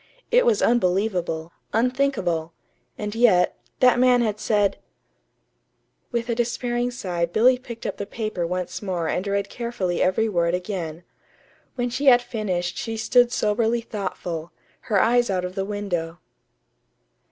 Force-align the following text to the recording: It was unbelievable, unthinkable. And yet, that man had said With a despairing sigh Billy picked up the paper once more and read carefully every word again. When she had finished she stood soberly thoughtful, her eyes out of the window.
It 0.31 0.47
was 0.47 0.63
unbelievable, 0.63 1.51
unthinkable. 1.73 2.53
And 2.97 3.13
yet, 3.13 3.55
that 3.81 3.99
man 3.99 4.23
had 4.23 4.39
said 4.39 4.79
With 6.11 6.27
a 6.27 6.33
despairing 6.33 6.89
sigh 6.89 7.27
Billy 7.27 7.59
picked 7.59 7.85
up 7.85 7.97
the 7.97 8.07
paper 8.07 8.47
once 8.47 8.81
more 8.81 9.07
and 9.07 9.27
read 9.27 9.47
carefully 9.47 10.01
every 10.01 10.27
word 10.27 10.55
again. 10.55 11.03
When 11.75 11.91
she 11.91 12.05
had 12.07 12.23
finished 12.23 12.77
she 12.77 12.97
stood 12.97 13.31
soberly 13.31 13.81
thoughtful, 13.81 14.51
her 14.89 14.99
eyes 14.99 15.29
out 15.29 15.45
of 15.45 15.53
the 15.53 15.65
window. 15.65 16.17